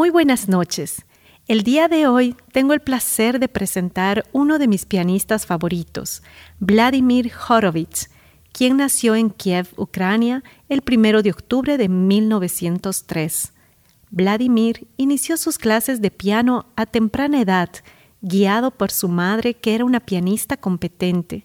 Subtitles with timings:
[0.00, 1.04] Muy buenas noches.
[1.46, 6.22] El día de hoy tengo el placer de presentar uno de mis pianistas favoritos,
[6.58, 8.08] Vladimir Horowitz,
[8.50, 13.52] quien nació en Kiev, Ucrania, el 1 de octubre de 1903.
[14.10, 17.68] Vladimir inició sus clases de piano a temprana edad,
[18.22, 21.44] guiado por su madre, que era una pianista competente.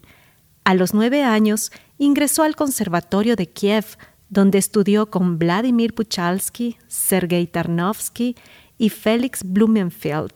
[0.64, 7.46] A los nueve años ingresó al Conservatorio de Kiev, donde estudió con Vladimir Puchalski, Sergei
[7.46, 8.36] Tarnovsky
[8.78, 10.32] y Felix Blumenfeld.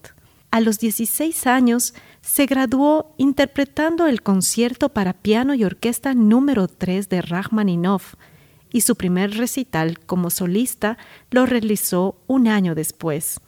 [0.51, 7.09] A los 16 años se graduó interpretando el concierto para piano y orquesta número 3
[7.09, 8.15] de Rachmaninoff
[8.73, 10.99] y su primer recital como solista
[11.31, 13.41] lo realizó un año después.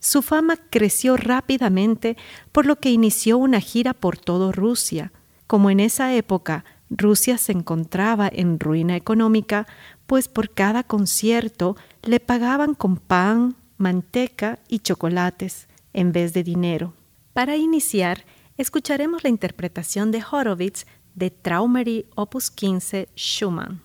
[0.00, 2.16] Su fama creció rápidamente
[2.52, 5.12] por lo que inició una gira por toda Rusia.
[5.46, 9.66] Como en esa época Rusia se encontraba en ruina económica,
[10.10, 16.94] pues por cada concierto le pagaban con pan, manteca y chocolates en vez de dinero.
[17.32, 18.24] Para iniciar,
[18.56, 20.84] escucharemos la interpretación de Horowitz
[21.14, 23.82] de Traumery Opus 15 Schumann.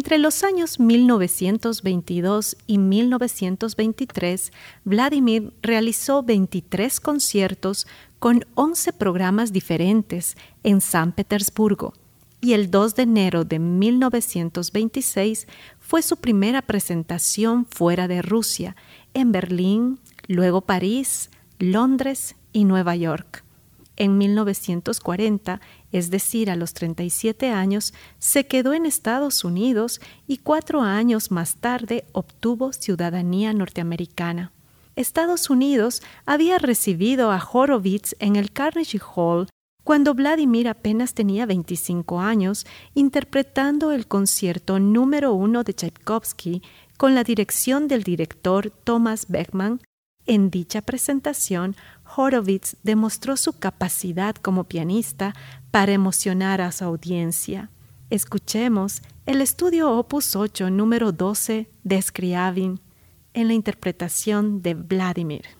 [0.00, 4.50] Entre los años 1922 y 1923,
[4.82, 7.86] Vladimir realizó 23 conciertos
[8.18, 11.92] con 11 programas diferentes en San Petersburgo
[12.40, 15.46] y el 2 de enero de 1926
[15.78, 18.76] fue su primera presentación fuera de Rusia,
[19.12, 23.44] en Berlín, luego París, Londres y Nueva York.
[24.00, 25.60] En 1940,
[25.92, 31.56] es decir, a los 37 años, se quedó en Estados Unidos y cuatro años más
[31.56, 34.52] tarde obtuvo ciudadanía norteamericana.
[34.96, 39.48] Estados Unidos había recibido a Horowitz en el Carnegie Hall
[39.84, 46.62] cuando Vladimir apenas tenía 25 años, interpretando el concierto número uno de Tchaikovsky
[46.96, 49.80] con la dirección del director Thomas Beckman.
[50.26, 51.76] En dicha presentación,
[52.16, 55.34] Horowitz demostró su capacidad como pianista
[55.70, 57.70] para emocionar a su audiencia.
[58.10, 62.80] Escuchemos el estudio Opus 8 número 12 de Scriabin
[63.34, 65.59] en la interpretación de Vladimir.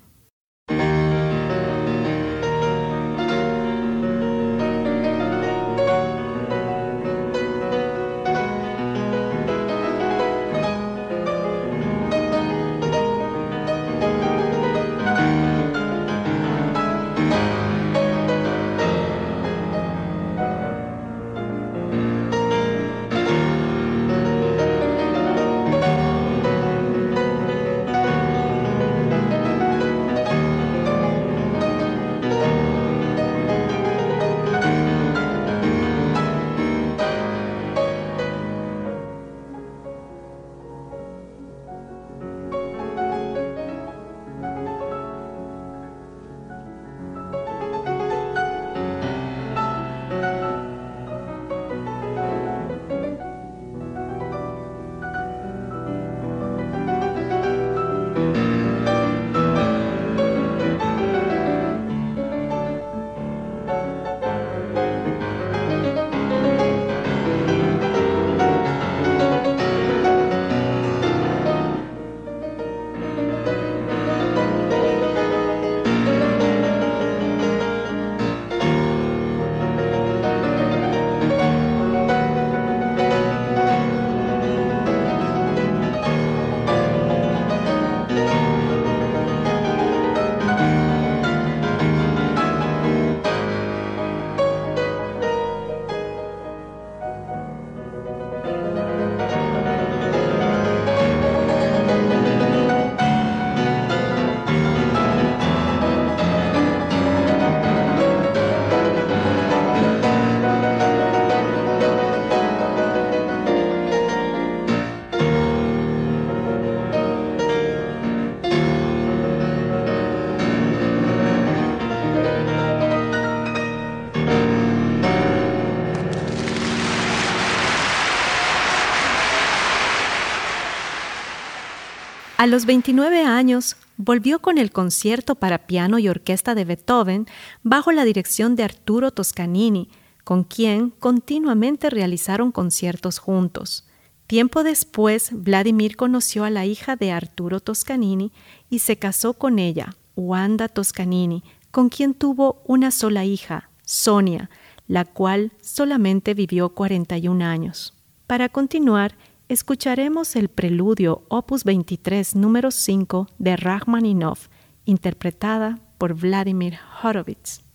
[132.41, 137.27] A los 29 años volvió con el concierto para piano y orquesta de Beethoven
[137.63, 139.91] bajo la dirección de Arturo Toscanini,
[140.25, 143.87] con quien continuamente realizaron conciertos juntos.
[144.27, 148.33] Tiempo después, Vladimir conoció a la hija de Arturo Toscanini
[148.71, 154.49] y se casó con ella, Wanda Toscanini, con quien tuvo una sola hija, Sonia,
[154.89, 157.93] la cual solamente vivió 41 años.
[158.27, 159.15] Para continuar,
[159.51, 164.47] escucharemos el preludio Opus 23 número 5 de Rachmaninoff,
[164.85, 167.70] interpretada por Vladimir Horowitz.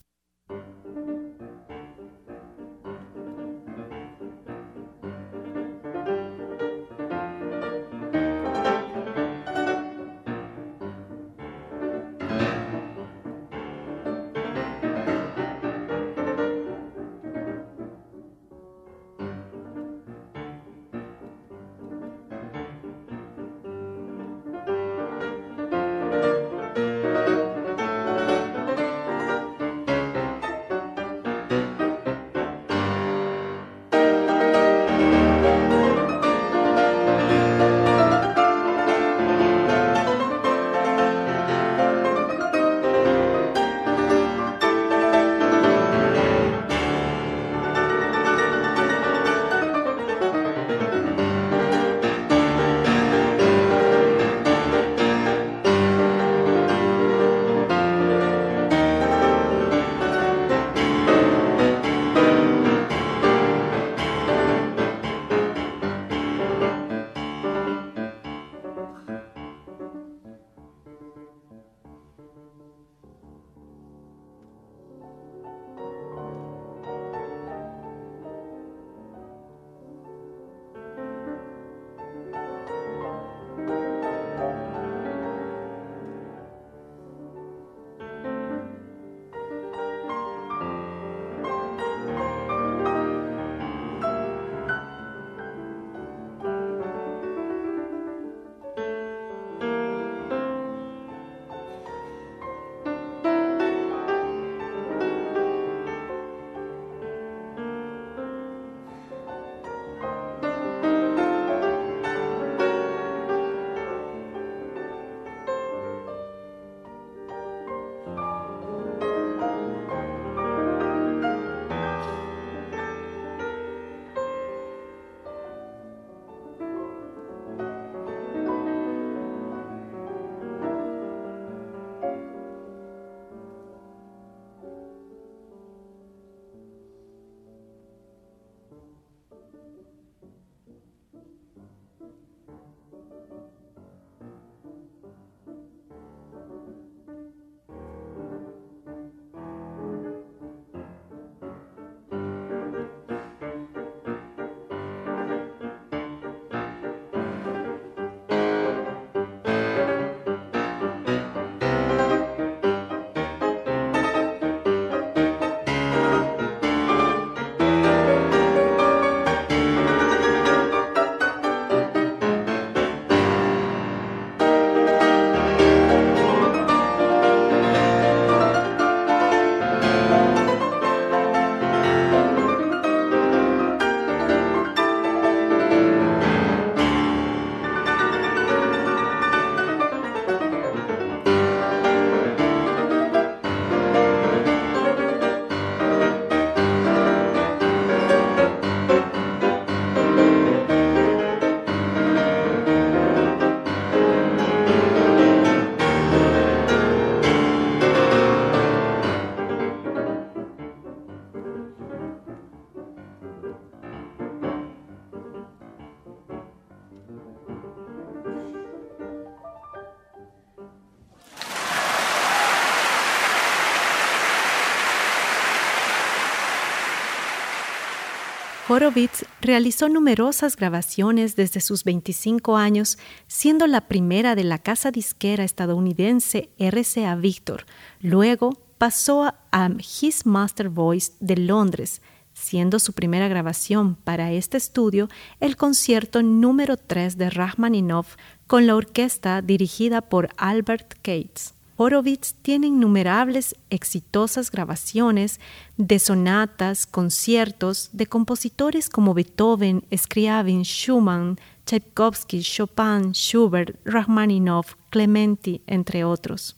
[228.76, 235.46] Horowitz realizó numerosas grabaciones desde sus 25 años, siendo la primera de la casa disquera
[235.46, 237.66] estadounidense RCA Victor.
[238.02, 239.70] Luego pasó a
[240.02, 242.02] His Master Voice de Londres,
[242.34, 245.08] siendo su primera grabación para este estudio
[245.40, 251.54] el concierto número 3 de Rachmaninoff con la orquesta dirigida por Albert Cates.
[251.78, 255.40] Horowitz tiene innumerables exitosas grabaciones
[255.78, 266.06] de sonatas, conciertos de compositores como Beethoven, Scriabin, Schumann, Tchaikovsky, Chopin, Schubert, Rachmaninoff, Clementi, entre
[266.06, 266.56] otros.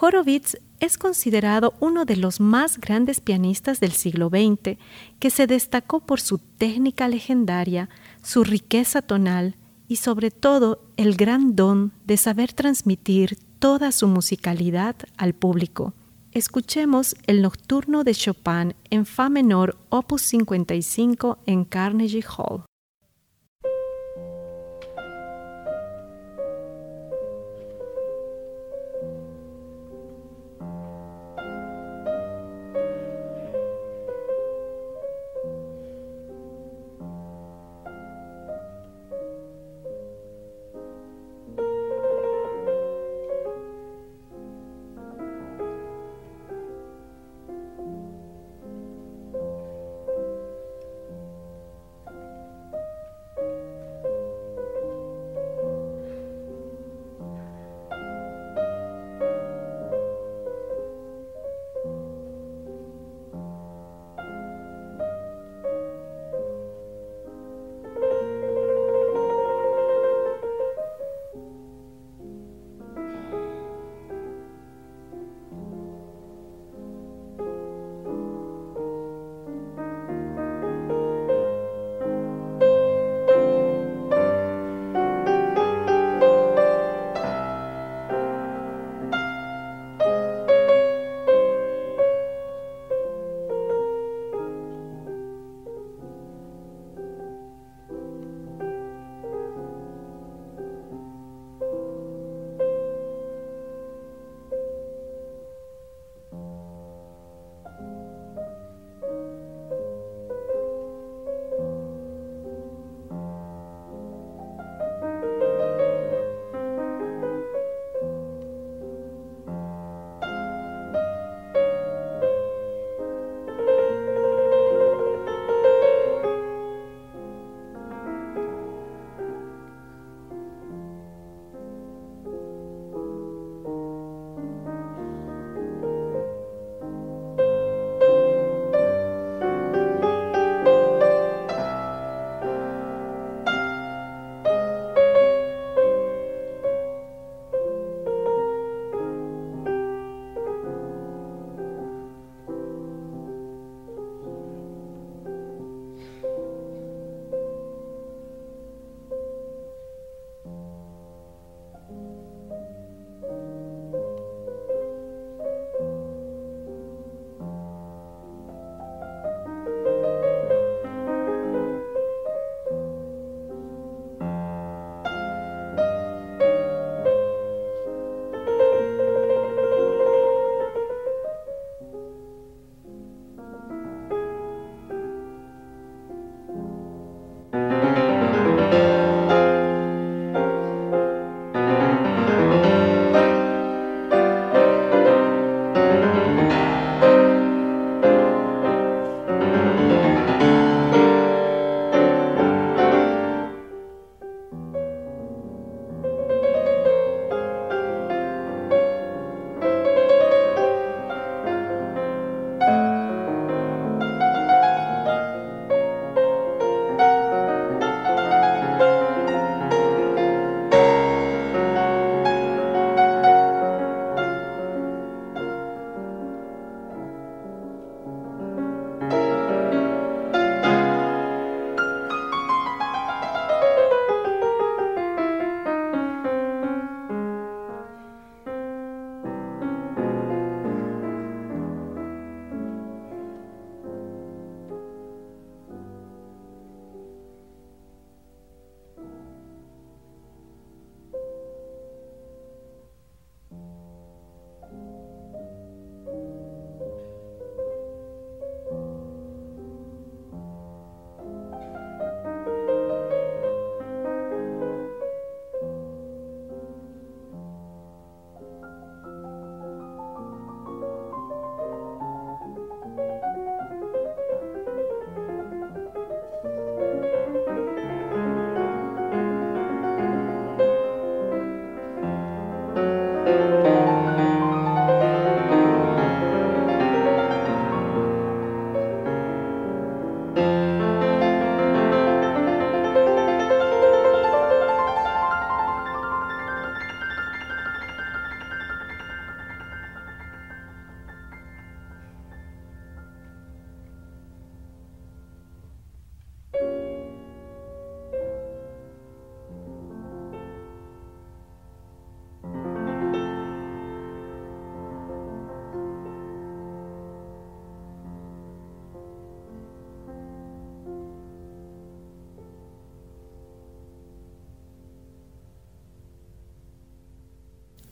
[0.00, 4.78] Horowitz es considerado uno de los más grandes pianistas del siglo XX,
[5.18, 7.90] que se destacó por su técnica legendaria,
[8.22, 9.56] su riqueza tonal
[9.88, 15.92] y sobre todo el gran don de saber transmitir toda su musicalidad al público.
[16.32, 22.64] Escuchemos el Nocturno de Chopin en Fa menor, opus 55 en Carnegie Hall.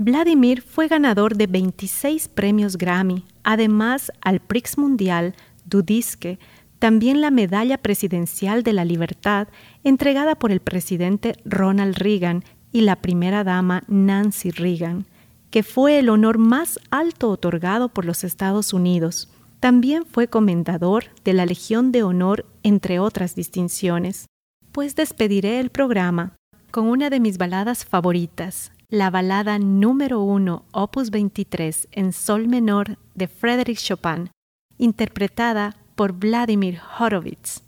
[0.09, 5.35] Vladimir fue ganador de 26 premios Grammy, además al Prix Mundial
[5.67, 6.39] du Disque,
[6.79, 9.49] también la Medalla Presidencial de la Libertad,
[9.85, 12.43] entregada por el presidente Ronald Reagan
[12.73, 15.05] y la primera dama Nancy Reagan,
[15.51, 19.29] que fue el honor más alto otorgado por los Estados Unidos.
[19.61, 24.25] También fue comendador de la Legión de Honor, entre otras distinciones.
[24.73, 26.33] Pues despediré el programa
[26.71, 32.97] con una de mis baladas favoritas, la balada número uno, opus 23, en sol menor
[33.15, 34.31] de Frédéric Chopin,
[34.79, 37.68] interpretada por Vladimir Horowitz.